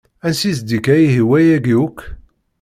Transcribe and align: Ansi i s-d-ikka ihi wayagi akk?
Ansi 0.27 0.47
i 0.49 0.53
s-d-ikka 0.57 0.95
ihi 1.05 1.21
wayagi 1.29 1.75
akk? 1.87 1.99